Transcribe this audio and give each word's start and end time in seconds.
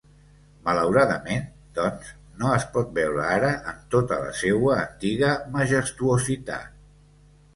Malauradament, 0.67 1.43
doncs, 1.79 2.07
no 2.39 2.47
es 2.55 2.63
pot 2.77 2.89
veure 2.95 3.27
ara 3.35 3.51
en 3.73 3.83
tota 3.95 4.17
la 4.23 4.33
seua 4.39 4.79
antiga 4.85 5.31
majestuositat. 5.59 6.83